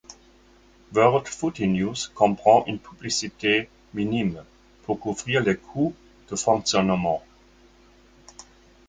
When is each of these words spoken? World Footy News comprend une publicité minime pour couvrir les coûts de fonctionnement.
World 0.95 1.27
Footy 1.27 1.67
News 1.67 1.95
comprend 2.15 2.63
une 2.65 2.79
publicité 2.79 3.69
minime 3.93 4.43
pour 4.81 4.99
couvrir 4.99 5.43
les 5.43 5.55
coûts 5.57 5.93
de 6.27 6.35
fonctionnement. 6.35 7.21